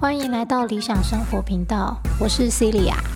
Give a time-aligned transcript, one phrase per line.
[0.00, 3.13] 欢迎来到理想生活频道，我是 Celia。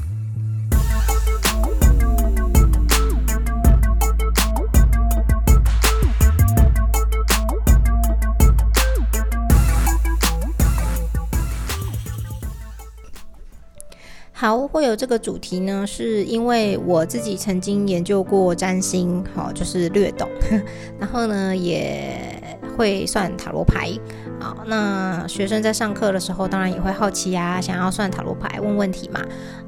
[14.40, 20.28] 好，会有这个主题呢，是因为我自己曾经研究过占星，好，就是略懂，
[20.96, 22.16] 然后呢也
[22.77, 23.91] 会算塔罗牌。
[24.38, 29.20] 好，那学生在上课的时候，当然也会好奇呀，想要算塔罗牌，问问题嘛。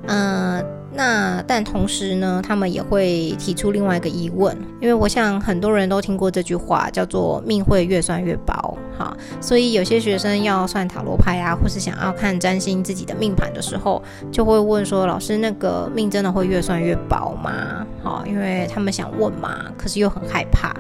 [0.07, 8.77] 嗯，那但同时呢，他们也会提出另外一个疑问，因为我想很多人都听过这句话，叫做“命会越算越薄”。
[8.99, 20.75] 哈，所以有些学生要算塔罗牌啊，或是想要看占星自己的命盘的时候，就会问说：“老师，那个命真的会越算越薄吗？”好，因为他们想问嘛，可是又很害怕。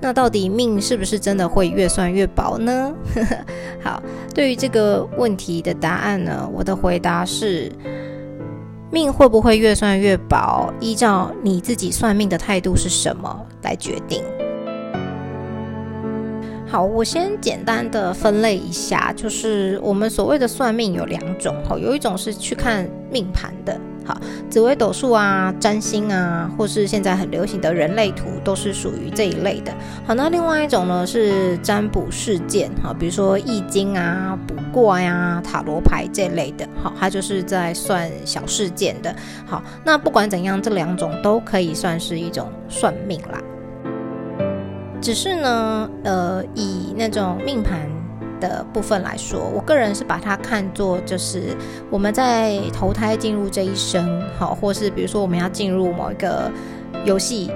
[0.00, 2.92] 那到底命是不是真的会越算越薄呢？
[3.82, 4.00] 好，
[4.34, 7.72] 对于这个问题的答案呢，我的回答是：
[8.90, 14.22] 命会不会越算越薄，依照你自己算命的态度是什么来决定。
[16.68, 23.78] 好，我先简单的分类一下，就是我们所谓的算命有两种，哈，有一种是去看命盘的。
[24.06, 24.16] 好，
[24.48, 29.74] 紫微斗数啊，占星啊，或是现在很流行的人类图，都是属于这一类的。
[30.06, 36.66] 好，那另外一种呢是占卜事件，哈，比如说易经啊、卜卦呀、塔罗牌这类的。
[36.82, 39.14] 好，它就是在算小事件的。
[39.44, 43.40] 好，那不管怎样，这两种都可以算是一种算命啦。
[45.00, 47.95] 只是呢，呃，以那种命盘。
[48.40, 51.56] 的部分来说，我个人是把它看作就是
[51.90, 56.50] 我们在投胎进入这一生，好，或是比如说我们要进入某一个
[57.04, 57.50] 游戏。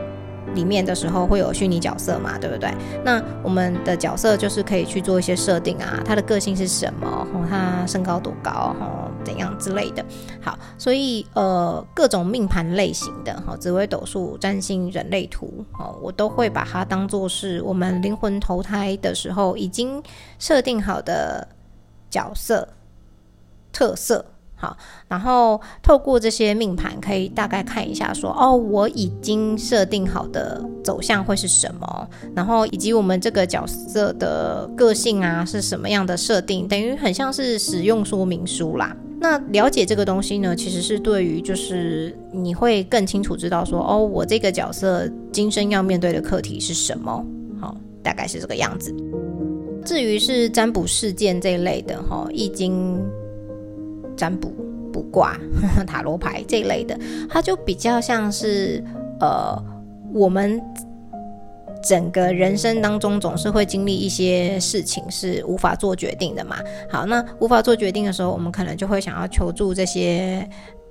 [0.55, 2.73] 里面的时候会有虚拟角色嘛，对不对？
[3.05, 7.27] 那我们的角色就是可以去做一些设定啊，他的个性是什么？
[7.49, 8.75] 他身高多高？
[8.79, 10.05] 哈，怎样之类的。
[10.41, 20.03] 好，所以呃，各种命盘类型的哈，紫微斗数、占星、人类图，哦，我都会把它当做是我们灵魂投胎的时候已经
[20.39, 21.47] 设定好的
[22.09, 22.69] 角色
[23.73, 24.25] 特色。
[24.61, 24.77] 好，
[25.09, 38.95] 然后透过这些命盘，可以大概看一下，说哦，我已经设定好的走向会是什么，然后以及我们这个角色的个性啊是什么样的设定，等于很像是使用说明书啦。
[39.19, 47.25] 那了解这个东西呢，其实是对于就是你会更清楚知道说，哦，我这个角色今生要面对的课题是什么。
[47.59, 48.95] 好，大概是这个样子。
[49.87, 53.01] 至于是占卜事件这一类的，哈，易经。
[54.21, 54.53] 占卜、
[54.93, 55.35] 卜卦、
[55.89, 56.95] 塔罗牌这一类的，
[57.31, 58.85] 它就比较像是
[59.19, 59.57] 呃，
[60.13, 60.61] 我们
[61.83, 66.57] 整个人生当中总是会经历一些事情是无法做决定的嘛。
[66.91, 70.47] 好，那无法做决定的时候，我们可能就会想要求助这些。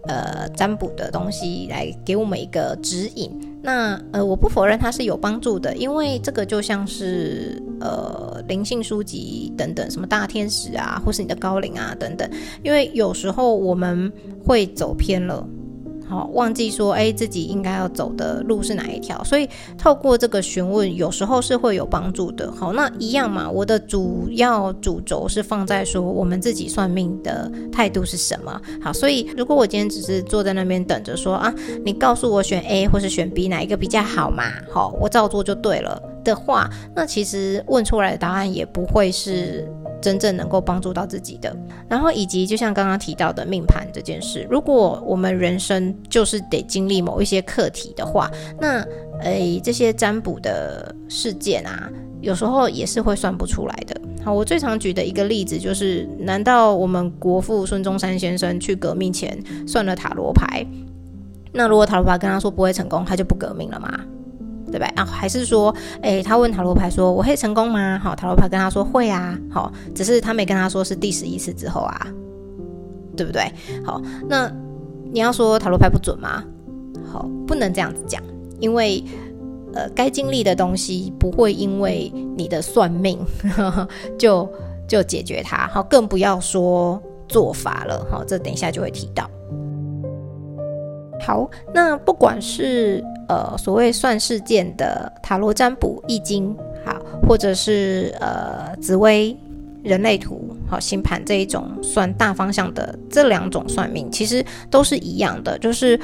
[0.07, 3.31] 呃，占卜的东西来给我们一个指引。
[3.61, 12.29] 那呃，我不否认它是有帮助的，因为这个就像是呃灵性书籍等等，什么大天使啊，或是你的高龄啊等等。
[12.63, 14.11] 因为有时候我们
[14.45, 15.45] 会走偏了。
[16.09, 19.23] 好，忘记说，哎，自己应该要走的路是哪一条？
[19.23, 19.47] 所以
[19.77, 22.51] 透过这个询问，有时候是会有帮助的。
[22.51, 28.59] 好，那一样嘛，我的主要主轴是放在说，我们自己算命的态度是什么？
[28.81, 31.53] 好，所以如果我今天只是坐在那边等着说啊，
[31.85, 34.45] 你告诉我选 A 或是选 B 哪一个比较好嘛？
[34.71, 39.71] 好，我照做就对了的话，那其实问出来的答案也不会是。
[40.01, 41.55] 真正能够帮助到自己的，
[41.87, 48.29] 然后以及就像刚刚提到的命盘这件事，如果我们人生就是得经历某一些课题的话，
[48.59, 48.85] 那
[49.21, 51.89] 诶这些占卜的事件啊，
[52.21, 53.99] 有时候也是会算不出来的。
[54.23, 60.65] 好，我最常举的一个例子就是，难道我们国父孙中山先生去革命前算了塔罗牌，
[61.53, 63.99] 那如果塔罗牌跟他说不会成功，他就不革命了吗？
[64.69, 64.91] 对吧？
[64.95, 72.07] 然后还是说，哎，他问塔罗牌说：“我会成功吗？”好，塔罗牌跟他说：“会啊。”好，只是他没跟他说是第十一次之后啊，
[73.17, 73.51] 对不对？
[73.83, 74.51] 好，那
[75.11, 76.43] 你要说塔罗牌不准吗？
[77.11, 78.21] 好，不能这样子讲，
[78.59, 79.03] 因为
[79.73, 83.19] 呃，该经历的东西不会因为你的算命
[84.17, 84.47] 就
[84.87, 85.67] 就解决它。
[85.67, 88.05] 好，更不要说做法了。
[88.09, 89.29] 好，这等一下就会提到。
[91.21, 96.53] 好，那不管是呃所谓算事件的塔罗占卜、易经，
[96.85, 99.37] 好，或者是呃紫微
[99.81, 105.97] 人类图、好星盘这一种算大方向的这两种算命，其实都是一样的，就是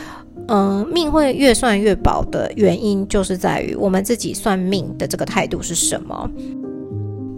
[0.47, 6.29] 嗯，命会越算越薄的原因，就是在于我们自己算命的这个态度是什么。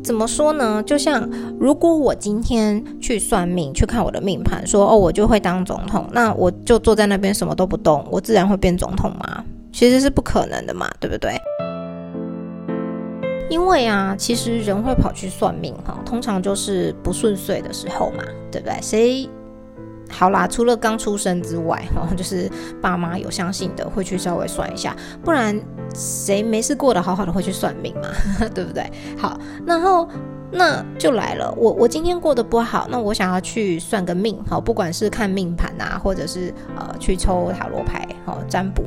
[0.04, 0.82] 怎么说呢？
[0.84, 1.30] 就像
[1.60, 9.44] 如果我今天去算命，去看我的命盘，说哦，我就会当总统，那我就坐在那边什么都不动，我自然会变总统吗？
[9.78, 11.40] 其实是不可能的嘛，对不对？
[13.48, 18.76] 因为啊，其实人会跑去算命哈，通常就是不顺遂的时候嘛，对不对？
[18.82, 19.30] 谁？
[20.10, 22.50] 好啦，除了刚出生之外，哈， 就是
[22.82, 25.56] 爸妈有相信的会去稍微算一下，不然
[25.94, 28.10] 谁没事过得好好的会去算命嘛，
[28.56, 28.92] 对不对？
[29.16, 30.10] 好，然后
[30.52, 38.84] 那就来了，我我今天过得不好，那我想要去算个命，好，不管是看命盘啊，或者是呃去抽塔罗牌，好占卜，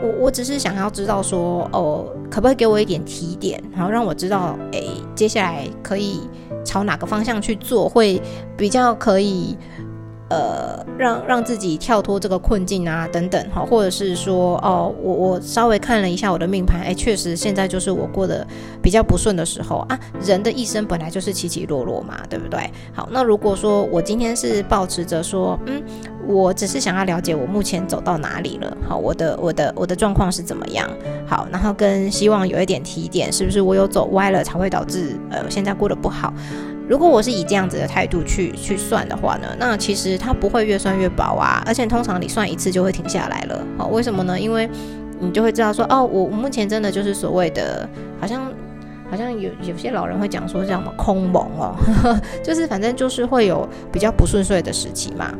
[0.00, 4.80] 我我只是想要知道说，哦，可不可以给我一点提点，然后让我知道，哎，
[5.14, 6.20] 接下来可以
[6.64, 8.22] 朝哪个方向去做，会
[8.56, 9.56] 比较可以。
[10.32, 18.46] 呃，让让自己跳脱这个困境啊，等等哈，或者是说，哦，我我稍微看了一下我的命盘，哎，确实现在就是我过得
[18.80, 20.00] 比较不顺的时候啊。
[20.24, 22.58] 人的一生本来就是起起落落嘛，对不对？
[22.94, 25.82] 好，那如果说我今天是保持着说，嗯，
[26.26, 30.88] 我只是想要了解我目前走到哪里了，好，我的我的我的状况是怎么样？
[31.26, 36.32] 好，然后跟希望有一点提点，是不是我有走歪了才会导致呃现在过得不好？
[36.88, 43.64] 如果我是以这样子的态度去去算的话呢，那其实它不会越算越薄啊，而且通常你算一次就会停下来了。
[43.78, 44.38] 好，为什么呢？
[44.38, 44.68] 因为
[45.20, 47.88] 你就会知道说，哦，我目前真的就是所谓的，
[48.20, 48.52] 好像
[49.10, 51.74] 好像有有些老人会讲说叫什么空蒙哦，
[52.42, 55.32] 就是反正就是会有比较不顺遂的时期嘛。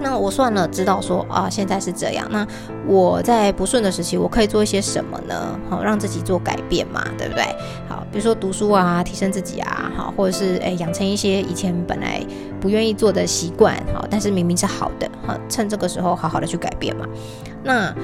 [0.00, 2.26] 那我算了，知道说啊，现在是这样。
[2.30, 2.46] 那
[2.86, 5.58] 我在不顺的时期，我可以做一些什么呢？
[5.70, 7.44] 好，让自己做改变嘛，对不对？
[7.88, 12.20] 好，比如说读书啊，提升自己啊，好，或者是诶，养成一些以前本来
[12.60, 17.06] 不愿意做的习惯，好，但是明明是好的，好，趁这个时候好好的去改变嘛。
[17.62, 17.94] 那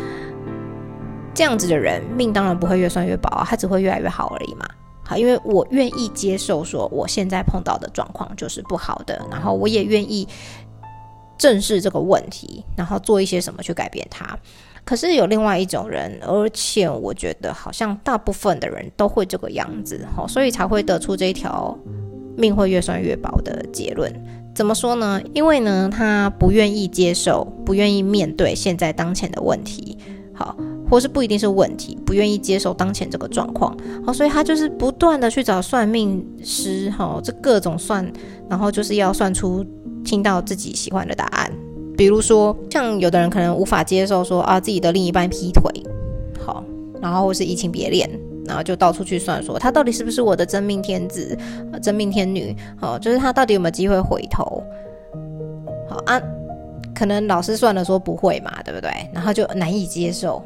[1.35, 4.67] 这样子的人，命当然不会越算越薄啊，他只会越来越好而已嘛。
[5.05, 10.27] 好，因为我愿意接受说我现在碰到的状况就是不好的，然后我也愿意。
[11.41, 14.39] 正视这个问题，然后做一些什么去改变它。
[14.85, 21.75] 可是有另外一种人，而且我觉得好像大部分的人都会这个样子，哈，所以才会得出这一条
[22.37, 24.13] 命会越算越薄的结论。
[24.55, 25.19] 怎么说呢？
[25.33, 29.97] 因为呢，他不愿意接受，不愿意面对现在当前的问题，
[30.35, 30.55] 好，
[30.91, 38.07] 或是不一定是问题，不愿意接受当前这个状况，好，所以他就是不断的去找算命师，哈，这各种算，
[38.51, 39.65] 然后就是要算出。
[40.05, 41.51] 听到自己喜欢的答案，
[41.97, 45.63] 比如说像有的人可能无法接受说啊自己的另一半劈腿，
[46.39, 46.65] 好，
[47.01, 48.09] 然后或是移情别恋，
[48.47, 51.37] 然后就到处去算说他到底是不是我的真命天子、
[51.83, 54.63] 真命天女，好，就是他到底有没有机会回头，
[55.89, 56.21] 好啊，
[56.95, 58.91] 可能老师算了说不会嘛，对不对？
[59.13, 60.43] 然后就难以接受，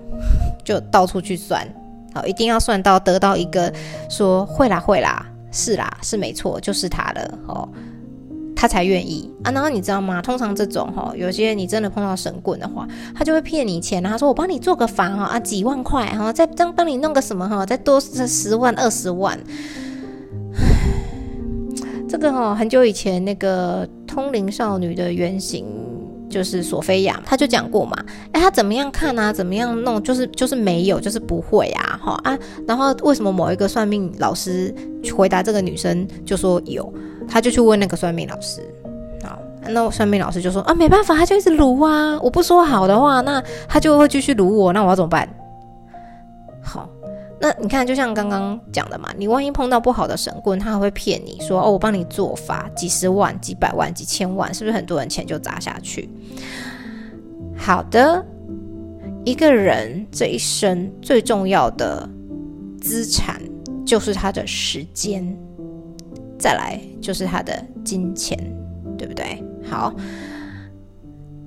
[0.65, 1.67] 就到处去算，
[2.13, 3.73] 好，一定要算到得到一个
[4.11, 7.69] 说会啦会啦，是啦是没错，就是他了，哦。
[8.57, 10.23] 他才愿意啊，然后你知道吗？
[10.23, 19.39] 通常这种哈，有些你真的碰到神棍的话，他就会骗你钱，他说我帮你做个房哈啊几万块哈，再帮帮你弄个什么哈，再多十万二十万。
[22.09, 25.67] 这个哈很久以前那个通灵少女的原型
[26.35, 27.97] 就是索菲亚，他就讲过嘛，
[28.33, 32.37] 哎，他怎么样看啊，怎么样弄，就是就是没有，就是不会啊，哈啊，
[32.67, 34.75] 然后为什么某一个算命老师
[35.17, 36.93] 回答这个女生就说有？
[37.29, 38.61] 他就去问那个算命老师，
[39.23, 45.29] 好，那算命老师就说啊，没办法，他就一直撸啊，我不说好的话，那他就会继续撸我，那我要怎么办？
[46.61, 46.89] 好，
[47.45, 56.09] 那你看，就像刚刚讲的嘛，你万一碰到不好的神棍，他还会骗你说哦，我帮你做法，几十万、几百万、几千万，是不是很多人钱就砸下去？
[57.55, 58.25] 好的，
[59.27, 62.09] 一个人这一生最重要的
[62.81, 63.39] 资产
[63.85, 65.23] 就是他的时间。
[66.39, 68.39] 再来就是他的金钱，
[68.97, 69.45] 对不对？
[69.69, 69.95] 好，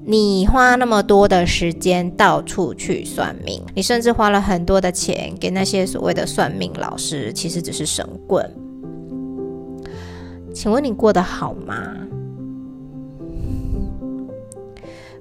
[0.10, 8.50] 你花那么多的时间到处去算命，你甚至花了很多的钱给那些所谓的算命老师，其实只是神棍。
[10.54, 11.94] 请问你过得好吗？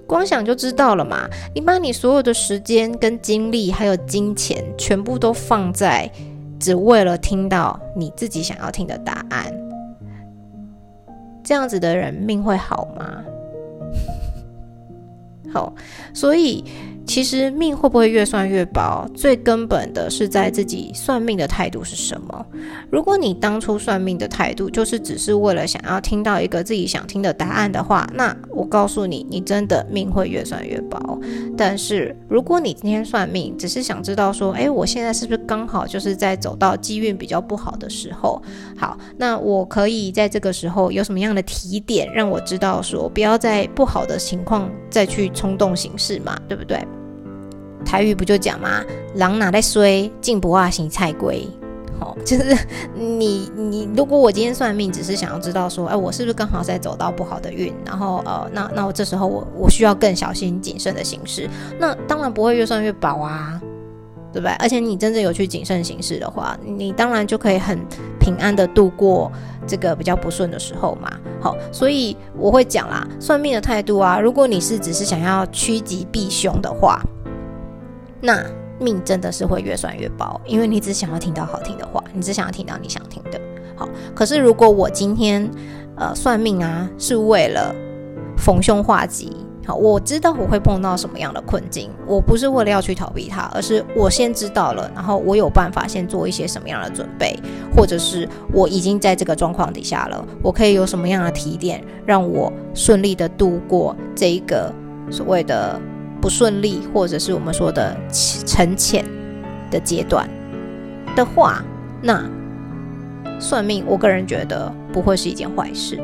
[0.07, 1.29] 光想就知道了嘛！
[1.53, 6.09] 你把你所有的时间、跟精力还有金钱，全部都放在
[6.61, 9.53] 只为了听到你自己想要听的答案。
[11.43, 13.25] 这样子的人命会好吗？
[15.53, 15.75] 好，
[16.13, 16.65] 所以
[17.07, 22.47] 其实命会不会越算越薄，最根本的是在自己算命的态度是什么。
[22.91, 31.19] 如果你当初算命的态度就是只是为了想要听到一个自己想听的答案的话，那我告诉你，你真的命会越算越薄。
[31.57, 38.43] 但是如果你今天算命只是想知道说，诶，我现在是不是刚好就是在走到机运比较不好的时候？
[38.77, 46.85] 好，那我可以在这个时候有什么样的提点，让我知道说，不要在不好的情况再去冲动行事嘛，对不对？
[47.87, 48.85] 台语不就讲吗？
[49.15, 51.49] 狼哪在衰，进不化行菜龟。
[51.99, 52.55] 好，就是
[52.95, 61.49] 你你，如果我今天算命，只是想要知道说，哎，我是不是刚好在走到不好的运，然后呃，那那我这时候我我需要更小心谨慎的行事，
[61.81, 63.59] 那当然不会越算越薄啊，
[64.31, 64.53] 对不对？
[64.59, 67.79] 而且你真正有去谨慎行事的话，你当然就可以很
[68.21, 69.33] 平安的度过
[69.67, 71.11] 这个比较不顺的时候嘛。
[71.41, 77.01] 好，所以我会讲啦，算命的态度啊，如果你是只是想要趋吉避凶的话。
[78.21, 78.45] 那
[78.79, 83.41] 命真的是会越算越薄，因为你只想要听到好听的话，你只想要听到你想听的。
[83.75, 85.51] 好，可是如果我今天
[85.97, 87.75] 呃算命啊，是为了
[88.37, 89.35] 逢凶化吉，
[89.67, 97.39] 好，我知道我会碰到什么样的困境，我不是为了要去逃避它，而是我先知道了，然后我有办法先做一些什么样的准备，
[97.75, 104.71] 或者是我已经在这个状况底下了，我可以有什么样的提点，让我顺利的度过这一个
[105.11, 105.81] 所谓的。
[106.27, 109.05] 不顺利，或者是我们说的沉潜
[109.71, 110.29] 的阶段
[111.15, 111.63] 的话，
[112.03, 112.21] 那
[113.39, 115.97] 算命，我个人觉得不会是一件坏事。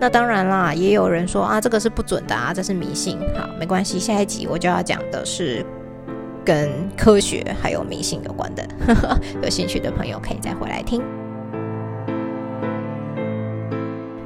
[0.00, 3.18] 那当然啦，也有人说啊，这个是不准的啊，这是迷信。
[3.36, 5.62] 好，没关系，下一集我就要讲的是
[6.42, 8.66] 跟科学还有迷信有关的，
[9.44, 11.02] 有兴趣的朋友可以再回来听。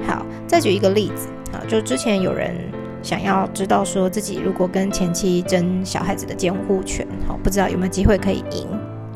[0.06, 2.54] 好，再举一个例子啊，就之前有人。
[3.06, 8.66] 想要知道说自己如果跟前妻争小孩子的监护权，好不知道有没有机会可以赢，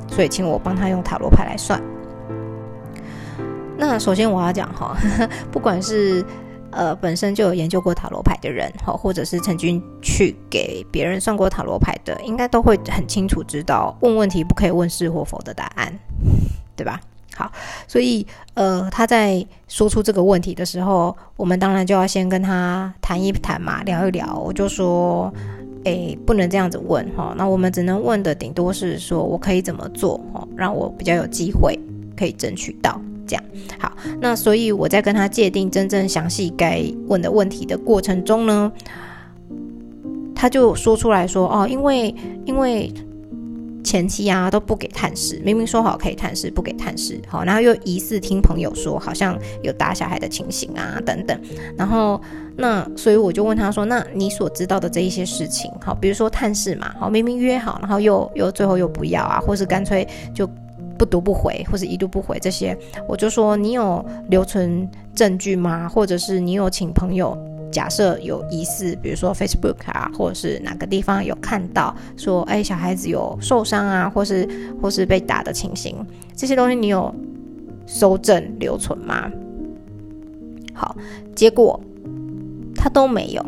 [0.06, 1.82] 所以请我帮他用塔罗牌来算。
[3.76, 4.96] 那首先我要讲哈，
[5.50, 6.24] 不管是
[6.70, 15.92] 呃本身就有研究过塔罗牌的人，哈，或者是曾经去给别人算过塔罗牌的，应该都会很清楚知道，问问题不可以问是或否的答案，
[16.76, 17.00] 对吧？
[17.36, 17.50] 好，
[17.86, 24.34] 所以呃，他在说出这个问题的时候，我们当然就要先跟他谈一谈嘛，聊一聊。
[24.34, 25.32] 我就说，
[25.84, 27.32] 诶，不能这样子问哈。
[27.38, 31.78] 那我们只能问的，顶多是说我可以怎么做哈，让我比较有机会
[32.16, 33.44] 可以争取到这样。
[33.78, 38.70] 好，那所以我在跟他界定真正详细该问的问题的过程中呢，
[40.34, 42.92] 他就说出来说，哦，因为因为。
[43.82, 51.40] 前妻啊都不给探视，明明说好可以探视，不给探视，好，然后又疑似听朋友说好像有打小孩的情形啊等等，
[51.76, 52.20] 然后
[52.56, 60.48] 那所以我就问他说，那你所知道的这一些事情，好，比如说探视嘛，好，明明约好，然后又又最后又不要啊，或是干脆就
[60.98, 62.76] 不读不回，或是一读不回这些，
[63.08, 65.88] 我就说你有留存证据吗？
[65.88, 67.36] 或者是你有请朋友？
[67.70, 74.48] 假设有疑似，比如说 Facebook 啊，或者是哪个地方有看到说，哎，小孩子有受伤啊，或是
[74.82, 75.96] 或是被打的情形，
[76.34, 77.14] 这些东西你有
[77.86, 79.30] 收证留存吗？
[80.74, 80.96] 好，
[81.34, 81.80] 结果
[82.74, 83.44] 他都没有。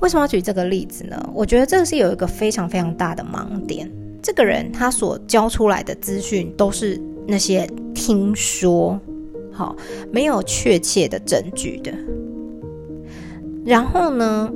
[0.00, 1.30] 为什么要举这个例子呢？
[1.32, 3.88] 我觉得这个是有一个非常非常大的盲点。
[4.20, 9.00] 这个人他所交出来的资讯都是那些听说。
[9.52, 9.76] 好，
[10.10, 11.92] 没有确切的证据的。
[13.64, 14.50] 然后呢，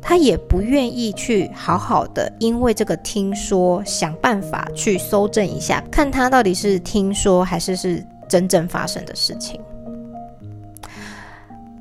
[0.00, 9.60] 他也不愿意去好好的，因为这个听说，想办法去搜证一下，看他到底是听说还是是真正发生的事情。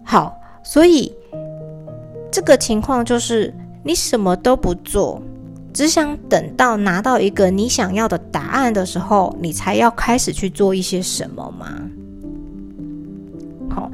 [0.04, 1.16] 好，所以
[2.30, 5.22] 这个情况就是你什么都不做，
[5.74, 11.82] 只想等到拿到一个你想要的答案的时候，你才要开始去做一些什么吗？
[13.76, 13.90] 哦，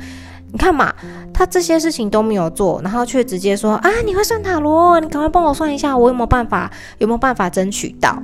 [0.52, 0.94] 你看嘛，
[1.34, 8.18] 他这些事情都没有做，然后却直接说啊，你会算塔罗，你赶快帮我算一下，我有没有办法，有没有办法争取到？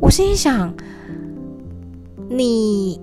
[0.00, 0.72] 我心想，
[2.28, 3.00] 你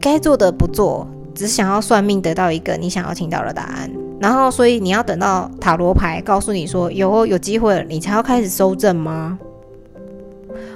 [0.00, 3.90] 该做的不做，只想要算命得到一个你想要听到的答案，
[4.20, 9.38] 然后所以你要等到塔罗牌告诉你说有有机会了，你才要开始收证吗？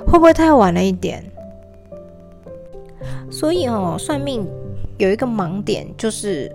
[0.06, 1.24] 会不会太晚了一点？
[3.30, 4.46] 所以哦，算命。
[5.02, 6.54] 有一个盲点，就是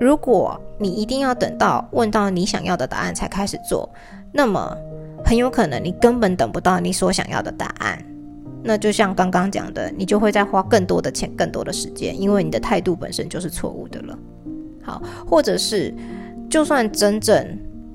[0.00, 3.86] 如果你一定要等到问到你想要的答案才开始做，
[4.32, 4.74] 那么
[5.22, 8.02] 很有可能你根本等不到你所想要的答案。
[8.62, 14.18] 那就像刚刚讲的，你就会再花更多的钱、更多的时间，因为你的态度本身就是错误的了。
[14.82, 15.92] 好，或者是
[16.48, 17.46] 就算真正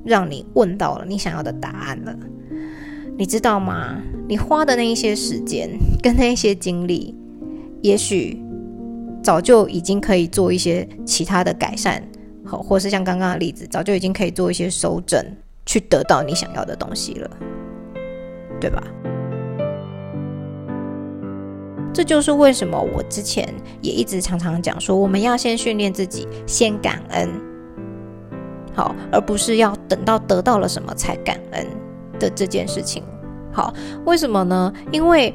[0.06, 2.16] 让你问到了你想要的答案了，
[3.18, 4.00] 你知道吗？
[4.28, 5.68] 你花的那一些时间
[6.04, 7.16] 跟那一些精力，
[7.82, 8.40] 也许
[9.24, 12.02] 早就已经可以做一些其他的改善，
[12.46, 15.24] 好，或是像刚刚的例子，早就已经可以做一些修正，
[15.66, 17.30] 去得到你想要的东西了，
[18.60, 18.82] 对吧？
[21.94, 27.28] 这就是为什么我之前也一直常常讲说，我们要先训练自己，先感恩，
[28.76, 31.66] 好，而不是要等到得到了什么才感恩
[32.20, 33.04] 的这件事情。
[33.52, 33.74] 好，
[34.06, 34.72] 为什么呢？
[34.92, 35.34] 因为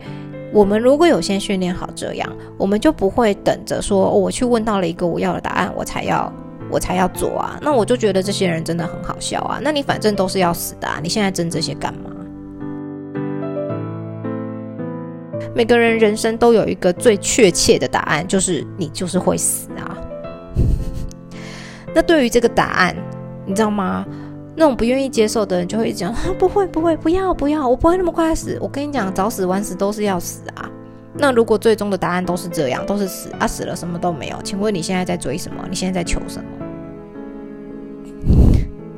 [0.52, 6.32] 我们如果有先训练好这样，我们就不会等着说我去问到了一个我要的答案，我才要
[6.70, 7.58] 我才要做啊。
[7.62, 9.58] 那我就觉得这些人真的很好笑啊。
[9.62, 12.10] 那你反正都是要死的啊，你现在争这些干嘛？
[15.54, 19.96] 每个人人生都有一个最确切的答案，就是你就是会死啊。
[21.94, 22.96] 那对于这个答案，
[23.46, 24.06] 你知道吗？
[24.54, 28.58] 那种不愿意接受的人就会讲啊： 不会，不会，不要，不要，我不会那么快死。
[28.60, 30.70] 我跟你讲，早死晚死都是要死啊。
[31.14, 35.64] 那如果最终的答案都是这样，都是死啊，死了什么都没有，请问你现在在追什么？
[35.68, 36.50] 你现在在求什么？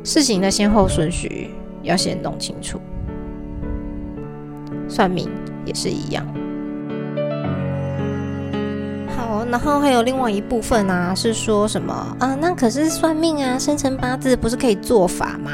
[0.04, 1.50] 事情的先后顺序
[1.82, 2.78] 要先弄清楚。
[4.88, 5.28] 算命
[5.64, 6.26] 也是一样。
[9.50, 12.36] 然后还有另外一部分啊，是说什么啊？
[12.40, 15.50] 那可是算命啊，生辰八字不是可以做法吗？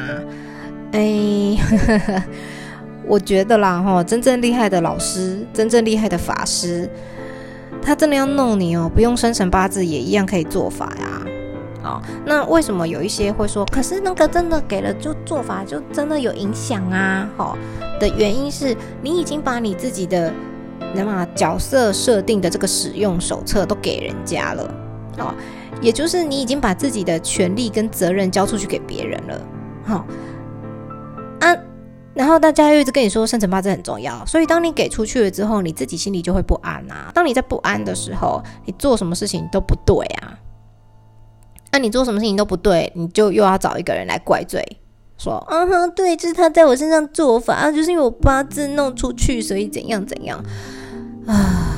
[0.92, 1.56] 哎，
[3.06, 6.88] 我觉得啦，哈，真正厉害的老师，真正厉害的法师，
[7.82, 11.22] 他真的要弄你哦，不用生辰八字也一样可以做法呀。
[11.82, 17.28] 哦，那为什么有一些会说，可是那个真的给了就做法就真的有影响啊？
[17.36, 17.56] 哈
[17.98, 20.32] 的原因是你已经把你自己的。
[20.94, 24.74] 那么角色设定的这个使用手册都给人家了，
[25.18, 25.34] 哦，
[25.80, 29.40] 也就是你已经把自己的权利跟责任交出去给别人了，
[29.84, 30.04] 好
[31.40, 31.56] 啊，
[32.12, 37.10] 然后大家又一直跟你说生辰八字很重要，所以当你给出去了之后，你自己心里就会不安啊。
[37.14, 40.38] 当你在不安的时候，你做什么事情都不对啊。
[41.72, 44.79] 那你做什么事情都不对，你就又要找一个人来怪罪，
[45.20, 50.42] 说，嗯哼，对，就是他在我身上做法，啊就是因为我八字弄出去，所以怎样怎样。
[51.26, 51.76] 啊，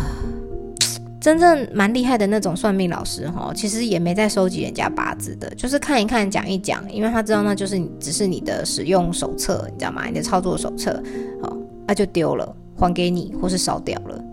[1.20, 10.06] 真正蛮厉害的那种算命老师哈，其实也没在收集人家八字的，就是看一看、讲一讲，因为他知道那就是你只是你的使用手册，你知道吗？
[10.06, 11.02] 你的操作手册，
[11.42, 14.24] 好，那就丢了，还给你，或是烧掉了。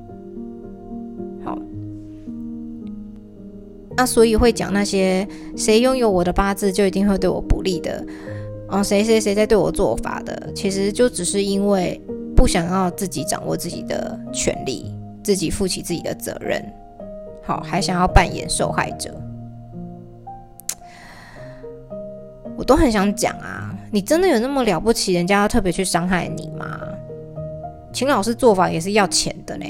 [1.43, 1.58] 好，
[3.98, 8.06] 那所以会讲那些谁拥有我的八字就一定会对我不利的，
[8.69, 12.01] 哦，谁谁谁在对我做法的，其实就只是因为
[12.36, 14.95] 不想要自己掌握自己的权利。
[15.21, 16.63] 自己负起自己的责任，
[17.43, 19.13] 好，还想要扮演受害者，
[22.58, 23.75] 我都很想讲啊！
[23.91, 25.13] 你真的有那么了不起？
[25.13, 26.79] 人家要特别去伤害你吗？
[27.93, 29.65] 秦老师做法也是要钱的呢，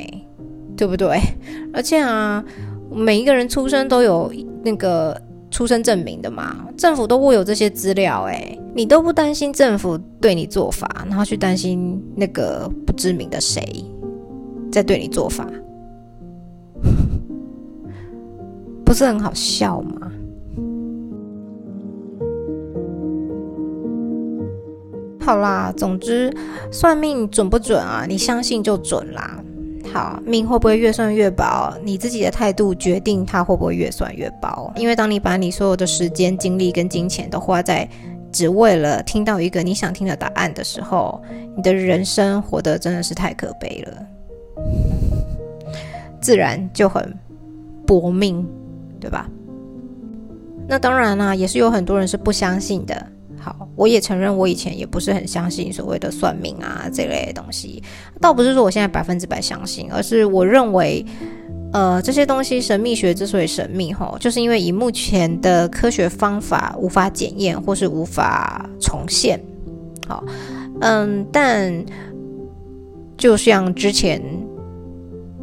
[0.77, 1.19] 对不对？
[1.73, 2.45] 而且啊，
[2.89, 4.31] 每一个人出生都有
[4.63, 5.19] 那个
[5.51, 13.83] 出生证明的嘛，政府都握有这些资料，哎，你都不担心政府对你做法，然后去担心那个不知名的谁？
[14.71, 15.47] 在对你做法，
[18.85, 20.11] 不是很好笑吗？
[25.21, 26.33] 好啦，总之
[26.71, 28.05] 算命准不准啊？
[28.07, 29.43] 你相信就准啦。
[29.93, 31.73] 好，命会不会越算越薄？
[31.83, 34.71] 你自己的态度决定它会不会越算越薄。
[34.75, 37.87] 因为当你把你所有的时间、精力跟金钱都花在
[38.31, 41.21] 只为了听到一个你想听的答案的时候，
[41.55, 44.05] 你的人生活得真的是太可悲了。
[46.21, 47.13] 自然就很
[47.87, 48.45] 薄命，
[48.99, 49.27] 对吧？
[50.67, 53.07] 那当然啦，也是有很多人是不相信的。
[53.39, 57.81] 好，我也承认，我以前也不是很相信所谓的算命啊这类东西。
[58.19, 61.05] 倒不是说我现在百分之百相信，而是我认为，
[61.73, 69.39] 呃，这些东西神秘学之所以神秘，吼，就是因为以目前的科学方法无法检验或是无法重现。
[70.07, 70.23] 好，
[70.81, 71.85] 嗯，但
[73.17, 74.21] 就像之前。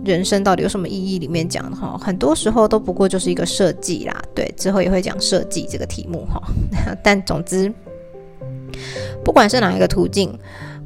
[0.05, 1.19] 人生到底有什么意义？
[1.19, 4.23] 里面讲的哈，很多时候都不过就是一个设计啦。
[4.37, 6.41] 对，之后也会讲设计这个题目哈。
[7.03, 7.75] 但总之，
[9.25, 10.33] 不管是哪一个途径，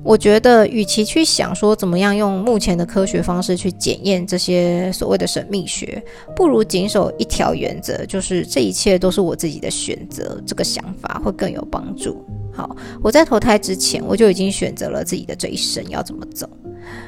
[0.03, 6.03] 我觉得与其去想说怎么样用目前的科学方式去检验这些所谓的神秘学，
[6.35, 10.40] 不如谨守一条原则，就是这一切都是我自己的选择。
[10.46, 12.24] 这个想法会更有帮助。
[12.53, 16.48] 好，我在投胎之前，我就已经选择了自己的这一生要怎么走。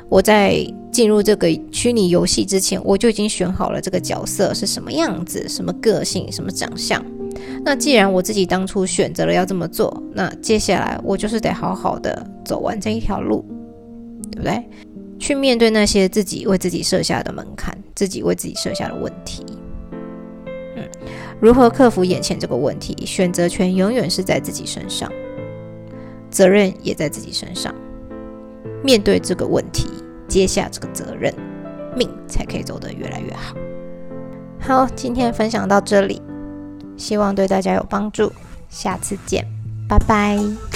[0.09, 7.03] 我在进入这个虚拟游戏之前，我就已经选好了这个角色是什么样子、什么个性、什么长相。
[7.65, 13.45] 那既然我自己当初选择了要这么做，那接下来我就是得好好的走完这一条路，
[14.31, 14.65] 对不对？
[15.19, 19.47] 去面对那些自己为自己设下的门槛，自己为自己设下的问题。
[20.75, 20.83] 嗯，
[21.41, 22.97] 如何克服眼前这个问题？
[23.07, 25.09] 选择权永远是在自己身上，
[26.29, 27.73] 责任也在自己身上。
[28.83, 29.87] 面对这个问题，
[30.27, 31.33] 接下这个责任，
[31.97, 33.55] 命才可以走得越来越好。
[34.59, 36.21] 好，今天分享到这里。
[36.97, 38.33] 希望对大家有帮助，
[38.69, 39.47] 下次见，
[39.89, 40.72] 拜拜。